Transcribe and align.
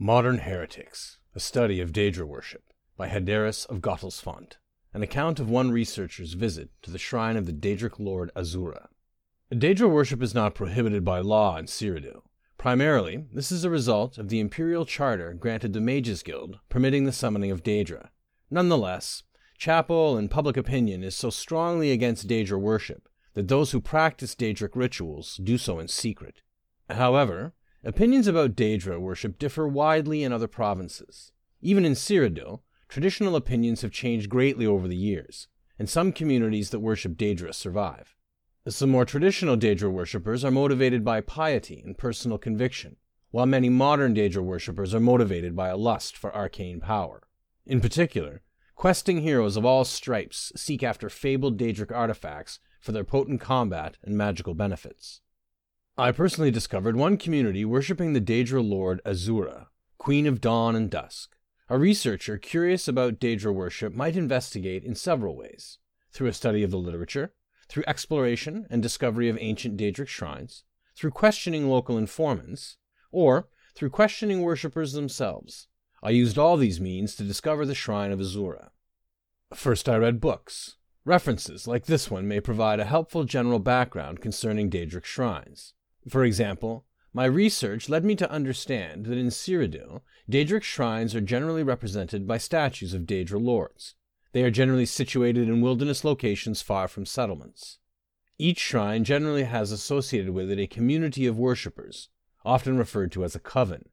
Modern 0.00 0.38
Heretics, 0.38 1.18
a 1.36 1.40
study 1.40 1.80
of 1.80 1.92
Daedra 1.92 2.26
worship, 2.26 2.64
by 2.96 3.08
Haderus 3.08 3.64
of 3.66 3.80
Gottlesfont, 3.80 4.54
an 4.92 5.04
account 5.04 5.38
of 5.38 5.48
one 5.48 5.70
researcher's 5.70 6.32
visit 6.32 6.70
to 6.82 6.90
the 6.90 6.98
shrine 6.98 7.36
of 7.36 7.46
the 7.46 7.52
Daedric 7.52 8.00
lord 8.00 8.32
Azura. 8.34 8.88
Daedra 9.52 9.88
worship 9.88 10.20
is 10.20 10.34
not 10.34 10.56
prohibited 10.56 11.04
by 11.04 11.20
law 11.20 11.56
in 11.56 11.66
Cyrodiil. 11.66 12.22
Primarily, 12.58 13.26
this 13.32 13.52
is 13.52 13.62
a 13.62 13.70
result 13.70 14.18
of 14.18 14.30
the 14.30 14.40
imperial 14.40 14.84
charter 14.84 15.32
granted 15.32 15.72
the 15.72 15.80
Mages 15.80 16.24
Guild 16.24 16.58
permitting 16.68 17.04
the 17.04 17.12
summoning 17.12 17.52
of 17.52 17.62
Daedra. 17.62 18.08
Nonetheless, 18.50 19.22
chapel 19.58 20.16
and 20.16 20.28
public 20.28 20.56
opinion 20.56 21.04
is 21.04 21.14
so 21.14 21.30
strongly 21.30 21.92
against 21.92 22.26
Daedra 22.26 22.58
worship 22.58 23.08
that 23.34 23.46
those 23.46 23.70
who 23.70 23.80
practice 23.80 24.34
Daedric 24.34 24.74
rituals 24.74 25.36
do 25.36 25.56
so 25.56 25.78
in 25.78 25.86
secret. 25.86 26.42
However, 26.90 27.54
Opinions 27.86 28.26
about 28.26 28.56
Daedra 28.56 28.98
worship 28.98 29.38
differ 29.38 29.68
widely 29.68 30.22
in 30.22 30.32
other 30.32 30.48
provinces. 30.48 31.32
Even 31.60 31.84
in 31.84 31.92
Cyrodiil, 31.92 32.60
traditional 32.88 33.36
opinions 33.36 33.82
have 33.82 33.92
changed 33.92 34.30
greatly 34.30 34.64
over 34.64 34.88
the 34.88 34.96
years, 34.96 35.48
and 35.78 35.86
some 35.86 36.10
communities 36.10 36.70
that 36.70 36.80
worship 36.80 37.12
Daedra 37.12 37.52
survive. 37.52 38.16
Some 38.66 38.88
more 38.88 39.04
traditional 39.04 39.58
Daedra 39.58 39.92
worshippers 39.92 40.46
are 40.46 40.50
motivated 40.50 41.04
by 41.04 41.20
piety 41.20 41.82
and 41.84 41.98
personal 41.98 42.38
conviction, 42.38 42.96
while 43.30 43.44
many 43.44 43.68
modern 43.68 44.14
Daedra 44.14 44.42
worshippers 44.42 44.94
are 44.94 45.00
motivated 45.00 45.54
by 45.54 45.68
a 45.68 45.76
lust 45.76 46.16
for 46.16 46.34
arcane 46.34 46.80
power. 46.80 47.28
In 47.66 47.82
particular, 47.82 48.40
questing 48.74 49.20
heroes 49.20 49.58
of 49.58 49.66
all 49.66 49.84
stripes 49.84 50.54
seek 50.56 50.82
after 50.82 51.10
fabled 51.10 51.58
Daedric 51.58 51.94
artifacts 51.94 52.60
for 52.80 52.92
their 52.92 53.04
potent 53.04 53.42
combat 53.42 53.98
and 54.02 54.16
magical 54.16 54.54
benefits. 54.54 55.20
I 55.96 56.10
personally 56.10 56.50
discovered 56.50 56.96
one 56.96 57.16
community 57.16 57.64
worshipping 57.64 58.14
the 58.14 58.20
Daedra 58.20 58.68
Lord 58.68 59.00
Azura, 59.06 59.66
Queen 59.96 60.26
of 60.26 60.40
Dawn 60.40 60.74
and 60.74 60.90
Dusk. 60.90 61.36
A 61.68 61.78
researcher 61.78 62.36
curious 62.36 62.88
about 62.88 63.20
Daedra 63.20 63.54
worship 63.54 63.94
might 63.94 64.16
investigate 64.16 64.82
in 64.82 64.96
several 64.96 65.36
ways 65.36 65.78
through 66.10 66.26
a 66.26 66.32
study 66.32 66.64
of 66.64 66.72
the 66.72 66.78
literature, 66.78 67.32
through 67.68 67.84
exploration 67.86 68.66
and 68.70 68.82
discovery 68.82 69.28
of 69.28 69.38
ancient 69.40 69.76
Daedric 69.76 70.08
shrines, 70.08 70.64
through 70.96 71.12
questioning 71.12 71.68
local 71.70 71.96
informants, 71.96 72.76
or 73.12 73.46
through 73.76 73.90
questioning 73.90 74.42
worshippers 74.42 74.94
themselves. 74.94 75.68
I 76.02 76.10
used 76.10 76.36
all 76.36 76.56
these 76.56 76.80
means 76.80 77.14
to 77.14 77.22
discover 77.22 77.64
the 77.64 77.72
shrine 77.72 78.10
of 78.10 78.18
Azura. 78.18 78.70
First, 79.54 79.88
I 79.88 79.94
read 79.98 80.20
books. 80.20 80.74
References 81.04 81.68
like 81.68 81.86
this 81.86 82.10
one 82.10 82.26
may 82.26 82.40
provide 82.40 82.80
a 82.80 82.84
helpful 82.84 83.22
general 83.22 83.60
background 83.60 84.20
concerning 84.20 84.68
Daedric 84.68 85.04
shrines. 85.04 85.72
For 86.08 86.24
example, 86.24 86.84
my 87.12 87.24
research 87.24 87.88
led 87.88 88.04
me 88.04 88.14
to 88.16 88.30
understand 88.30 89.06
that 89.06 89.16
in 89.16 89.28
Cyrodiil, 89.28 90.02
Daedric 90.30 90.62
shrines 90.62 91.14
are 91.14 91.20
generally 91.20 91.62
represented 91.62 92.26
by 92.26 92.38
statues 92.38 92.92
of 92.92 93.06
Daedra 93.06 93.40
lords. 93.40 93.94
They 94.32 94.42
are 94.42 94.50
generally 94.50 94.86
situated 94.86 95.48
in 95.48 95.60
wilderness 95.60 96.04
locations 96.04 96.60
far 96.60 96.88
from 96.88 97.06
settlements. 97.06 97.78
Each 98.36 98.58
shrine 98.58 99.04
generally 99.04 99.44
has 99.44 99.70
associated 99.70 100.30
with 100.30 100.50
it 100.50 100.58
a 100.58 100.66
community 100.66 101.24
of 101.26 101.38
worshippers, 101.38 102.08
often 102.44 102.76
referred 102.76 103.12
to 103.12 103.22
as 103.22 103.36
a 103.36 103.40
coven. 103.40 103.88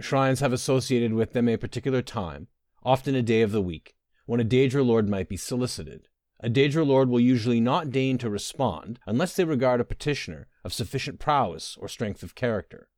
Shrines 0.00 0.40
have 0.40 0.52
associated 0.52 1.12
with 1.12 1.34
them 1.34 1.48
a 1.48 1.58
particular 1.58 2.00
time, 2.00 2.48
often 2.82 3.14
a 3.14 3.22
day 3.22 3.42
of 3.42 3.52
the 3.52 3.60
week, 3.60 3.94
when 4.24 4.40
a 4.40 4.44
Daedra 4.44 4.84
lord 4.84 5.10
might 5.10 5.28
be 5.28 5.36
solicited. 5.36 6.08
A 6.40 6.48
Daedra 6.48 6.86
lord 6.86 7.10
will 7.10 7.20
usually 7.20 7.60
not 7.60 7.90
deign 7.90 8.16
to 8.18 8.30
respond 8.30 8.98
unless 9.06 9.36
they 9.36 9.44
regard 9.44 9.80
a 9.80 9.84
petitioner 9.84 10.48
of 10.64 10.72
sufficient 10.72 11.18
prowess 11.18 11.76
or 11.80 11.88
strength 11.88 12.22
of 12.22 12.34
character. 12.34 12.88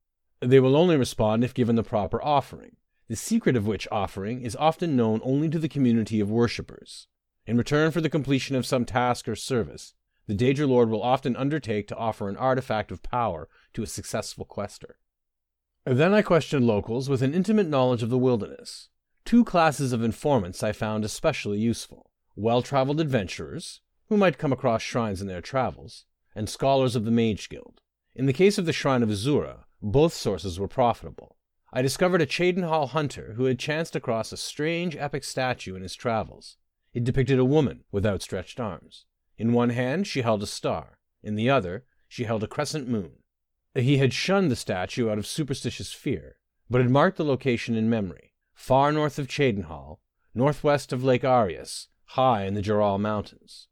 They 0.41 0.60
will 0.60 0.76
only 0.76 0.97
respond 0.97 1.44
if 1.44 1.54
given 1.54 1.76
the 1.76 1.82
proper 1.82 2.22
offering, 2.22 2.76
the 3.08 3.16
secret 3.16 3.56
of 3.56 3.66
which 3.66 3.88
offering 3.91 4.42
is 4.42 4.56
often 4.56 4.97
known 4.97 5.20
only 5.22 5.48
to 5.48 5.58
the 5.58 5.69
community 5.69 6.20
of 6.20 6.30
worshippers. 6.30 7.06
In 7.47 7.58
return 7.58 7.91
for 7.91 8.00
the 8.00 8.10
completion 8.10 8.56
of 8.56 8.66
some 8.66 8.84
task 8.84 9.28
or 9.28 9.36
service, 9.36 9.94
the 10.26 10.34
Daedra 10.34 10.66
Lord 10.66 10.88
will 10.88 11.02
often 11.02 11.36
undertake 11.36 11.86
to 11.88 11.97
offer 11.97 12.28
an 12.28 12.36
artifact 12.36 12.91
of 12.91 13.02
power 13.02 13.48
to 13.75 13.82
a 13.82 13.86
successful 13.86 14.44
quester. 14.44 14.96
Then 15.84 16.14
I 16.14 16.22
questioned 16.22 16.66
locals 16.66 17.10
with 17.10 17.20
an 17.20 17.34
intimate 17.34 17.69
knowledge 17.69 18.02
of 18.02 18.08
the 18.08 18.19
wilderness. 18.19 18.88
Two 19.26 19.44
classes 19.44 19.92
of 19.92 20.02
informants 20.02 20.62
I 20.62 20.72
found 20.72 21.04
especially 21.04 21.58
useful 21.58 22.10
well 22.36 22.62
traveled 22.62 23.00
adventurers, 23.00 23.81
who 24.08 24.16
might 24.16 24.38
come 24.38 24.52
across 24.52 24.82
shrines 24.82 25.20
in 25.20 25.28
their 25.28 25.41
travels, 25.41 26.04
and 26.34 26.48
scholars 26.48 26.96
of 26.96 27.04
the 27.04 27.10
Mage 27.10 27.48
Guild. 27.48 27.80
In 28.14 28.26
the 28.26 28.32
case 28.32 28.58
of 28.58 28.66
the 28.66 28.72
Shrine 28.72 29.02
of 29.02 29.08
Azura, 29.08 29.64
both 29.82 30.14
sources 30.14 30.58
were 30.58 30.68
profitable. 30.68 31.36
I 31.72 31.82
discovered 31.82 32.22
a 32.22 32.26
Cheydinhal 32.26 32.90
hunter 32.90 33.34
who 33.36 33.44
had 33.46 33.58
chanced 33.58 33.96
across 33.96 34.32
a 34.32 34.36
strange 34.36 34.96
epic 34.96 35.24
statue 35.24 35.74
in 35.74 35.82
his 35.82 35.94
travels. 35.94 36.56
It 36.92 37.04
depicted 37.04 37.38
a 37.38 37.44
woman 37.44 37.84
with 37.90 38.06
outstretched 38.06 38.60
arms. 38.60 39.06
In 39.36 39.52
one 39.52 39.70
hand 39.70 40.06
she 40.06 40.22
held 40.22 40.42
a 40.42 40.46
star, 40.46 40.98
in 41.22 41.34
the 41.34 41.50
other 41.50 41.84
she 42.08 42.24
held 42.24 42.44
a 42.44 42.48
crescent 42.48 42.88
moon. 42.88 43.16
He 43.74 43.98
had 43.98 44.12
shunned 44.12 44.50
the 44.50 44.56
statue 44.56 45.10
out 45.10 45.18
of 45.18 45.26
superstitious 45.26 45.92
fear, 45.92 46.36
but 46.70 46.80
had 46.80 46.90
marked 46.90 47.16
the 47.16 47.24
location 47.24 47.74
in 47.74 47.90
memory, 47.90 48.32
far 48.54 48.92
north 48.92 49.18
of 49.18 49.26
Cheydinhal, 49.26 49.98
northwest 50.32 50.92
of 50.92 51.02
Lake 51.02 51.24
Arrius, 51.24 51.88
high 52.04 52.44
in 52.44 52.54
the 52.54 52.62
Jerall 52.62 53.00
Mountains. 53.00 53.66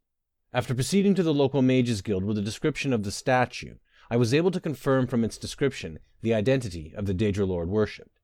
After 0.55 0.75
proceeding 0.75 1.15
to 1.15 1.23
the 1.23 1.33
local 1.33 1.63
Mages 1.63 2.03
Guild 2.03 2.25
with 2.25 2.37
a 2.37 2.43
description 2.43 2.93
of 2.93 3.05
the 3.05 3.11
statue, 3.11 3.77
I 4.11 4.17
was 4.17 4.35
able 4.35 4.51
to 4.51 4.61
confirm 4.61 5.07
from 5.07 5.25
its 5.25 5.39
description 5.39 5.99
the 6.21 6.35
identity 6.35 6.93
of 6.95 7.07
the 7.07 7.15
Daedra 7.15 7.47
Lord 7.47 7.71
worshipped. 7.71 8.21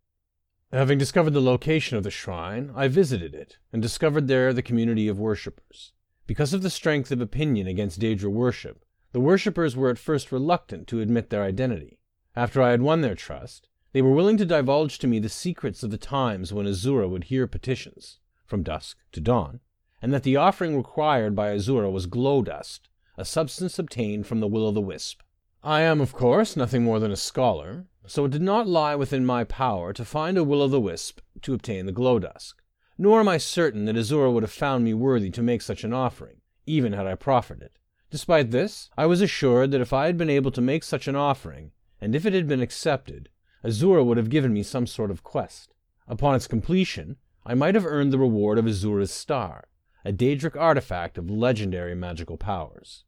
Having 0.70 0.98
discovered 0.98 1.30
the 1.32 1.40
location 1.40 1.96
of 1.96 2.02
the 2.02 2.10
shrine, 2.10 2.70
I 2.74 2.88
visited 2.88 3.34
it 3.34 3.56
and 3.72 3.80
discovered 3.80 4.28
there 4.28 4.52
the 4.52 4.60
community 4.60 5.08
of 5.08 5.18
worshippers. 5.18 5.92
Because 6.26 6.52
of 6.52 6.60
the 6.60 6.68
strength 6.68 7.10
of 7.10 7.22
opinion 7.22 7.66
against 7.66 7.98
Daedra 7.98 8.30
worship, 8.30 8.84
the 9.12 9.20
worshippers 9.20 9.74
were 9.74 9.88
at 9.88 9.96
first 9.96 10.30
reluctant 10.30 10.86
to 10.88 11.00
admit 11.00 11.30
their 11.30 11.42
identity. 11.42 11.98
After 12.36 12.60
I 12.60 12.72
had 12.72 12.82
won 12.82 13.00
their 13.00 13.14
trust, 13.14 13.70
they 13.92 14.02
were 14.02 14.12
willing 14.12 14.36
to 14.36 14.44
divulge 14.44 14.98
to 14.98 15.06
me 15.06 15.18
the 15.18 15.30
secrets 15.30 15.82
of 15.82 15.90
the 15.90 15.96
times 15.96 16.52
when 16.52 16.66
Azura 16.66 17.08
would 17.08 17.24
hear 17.24 17.46
petitions, 17.46 18.18
from 18.44 18.62
dusk 18.62 18.98
to 19.12 19.20
dawn, 19.22 19.60
and 20.00 20.12
that 20.12 20.22
the 20.22 20.36
offering 20.36 20.76
required 20.76 21.34
by 21.34 21.48
Azura 21.54 21.90
was 21.90 22.06
glow 22.06 22.42
dust, 22.42 22.88
a 23.16 23.24
substance 23.24 23.78
obtained 23.78 24.26
from 24.26 24.40
the 24.40 24.46
will 24.46 24.66
o' 24.66 24.70
the 24.70 24.80
wisp. 24.80 25.22
I 25.62 25.80
am, 25.80 26.00
of 26.00 26.12
course, 26.12 26.56
nothing 26.56 26.84
more 26.84 27.00
than 27.00 27.10
a 27.10 27.16
scholar, 27.16 27.86
so 28.06 28.24
it 28.24 28.30
did 28.30 28.42
not 28.42 28.68
lie 28.68 28.94
within 28.94 29.26
my 29.26 29.44
power 29.44 29.92
to 29.92 30.04
find 30.04 30.38
a 30.38 30.44
will 30.44 30.62
o' 30.62 30.68
the 30.68 30.80
wisp 30.80 31.20
to 31.42 31.52
obtain 31.52 31.86
the 31.86 31.92
glow 31.92 32.18
dust. 32.18 32.54
Nor 32.96 33.20
am 33.20 33.28
I 33.28 33.38
certain 33.38 33.84
that 33.86 33.96
Azura 33.96 34.32
would 34.32 34.42
have 34.42 34.52
found 34.52 34.84
me 34.84 34.94
worthy 34.94 35.30
to 35.30 35.42
make 35.42 35.62
such 35.62 35.84
an 35.84 35.92
offering, 35.92 36.40
even 36.64 36.92
had 36.92 37.06
I 37.06 37.16
proffered 37.16 37.62
it. 37.62 37.78
Despite 38.10 38.50
this, 38.50 38.88
I 38.96 39.06
was 39.06 39.20
assured 39.20 39.70
that 39.72 39.80
if 39.80 39.92
I 39.92 40.06
had 40.06 40.16
been 40.16 40.30
able 40.30 40.50
to 40.52 40.60
make 40.60 40.82
such 40.82 41.06
an 41.08 41.16
offering, 41.16 41.72
and 42.00 42.14
if 42.14 42.24
it 42.24 42.32
had 42.32 42.48
been 42.48 42.62
accepted, 42.62 43.28
Azura 43.64 44.04
would 44.04 44.16
have 44.16 44.30
given 44.30 44.52
me 44.52 44.62
some 44.62 44.86
sort 44.86 45.10
of 45.10 45.22
quest. 45.22 45.74
Upon 46.06 46.34
its 46.34 46.46
completion, 46.46 47.16
I 47.44 47.54
might 47.54 47.74
have 47.74 47.84
earned 47.84 48.12
the 48.12 48.18
reward 48.18 48.58
of 48.58 48.64
Azura's 48.64 49.10
star, 49.10 49.64
a 50.08 50.12
Daedric 50.12 50.56
artifact 50.56 51.18
of 51.18 51.28
legendary 51.28 51.94
magical 51.94 52.38
powers. 52.38 53.04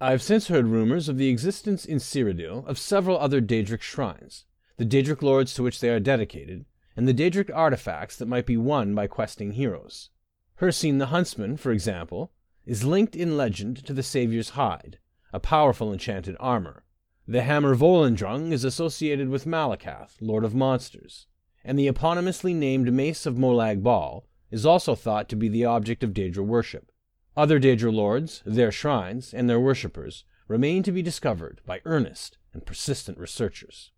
I 0.00 0.12
have 0.12 0.22
since 0.22 0.48
heard 0.48 0.68
rumors 0.68 1.06
of 1.06 1.18
the 1.18 1.28
existence 1.28 1.84
in 1.84 1.98
Cyrodiil 1.98 2.66
of 2.66 2.78
several 2.78 3.18
other 3.18 3.42
Daedric 3.42 3.82
shrines, 3.82 4.46
the 4.78 4.86
Daedric 4.86 5.20
lords 5.20 5.52
to 5.52 5.62
which 5.62 5.80
they 5.80 5.90
are 5.90 6.00
dedicated, 6.00 6.64
and 6.96 7.06
the 7.06 7.12
Daedric 7.12 7.54
artifacts 7.54 8.16
that 8.16 8.26
might 8.26 8.46
be 8.46 8.56
won 8.56 8.94
by 8.94 9.06
questing 9.06 9.52
heroes. 9.52 10.08
Hircine 10.62 10.98
the 10.98 11.08
Huntsman, 11.08 11.58
for 11.58 11.72
example, 11.72 12.32
is 12.64 12.84
linked 12.86 13.14
in 13.14 13.36
legend 13.36 13.84
to 13.84 13.92
the 13.92 14.02
Saviour's 14.02 14.50
hide, 14.50 14.98
a 15.34 15.40
powerful 15.40 15.92
enchanted 15.92 16.38
armor. 16.40 16.84
The 17.28 17.42
hammer 17.42 17.74
Volendrung 17.74 18.50
is 18.50 18.64
associated 18.64 19.28
with 19.28 19.44
Malacath, 19.44 20.16
Lord 20.22 20.46
of 20.46 20.54
Monsters, 20.54 21.26
and 21.62 21.78
the 21.78 21.86
eponymously 21.86 22.54
named 22.54 22.90
Mace 22.94 23.26
of 23.26 23.34
Molag 23.34 23.82
Bal 23.82 24.24
is 24.50 24.66
also 24.66 24.94
thought 24.94 25.28
to 25.28 25.36
be 25.36 25.48
the 25.48 25.64
object 25.64 26.02
of 26.02 26.12
Daedra 26.12 26.44
worship. 26.44 26.90
Other 27.36 27.60
Daedra 27.60 27.92
lords, 27.92 28.42
their 28.44 28.72
shrines, 28.72 29.32
and 29.32 29.48
their 29.48 29.60
worshippers 29.60 30.24
remain 30.48 30.82
to 30.82 30.92
be 30.92 31.02
discovered 31.02 31.60
by 31.64 31.80
earnest 31.84 32.38
and 32.52 32.66
persistent 32.66 33.18
researchers. 33.18 33.92